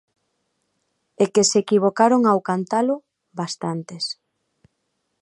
[1.23, 2.95] E que se equivocaron ao cantalo,
[3.39, 4.05] bastantes.